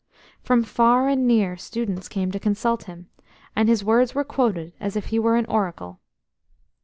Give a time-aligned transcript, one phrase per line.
[0.41, 3.11] From far and near students came to consult him,
[3.55, 5.99] and his words were quoted as if he were an oracle.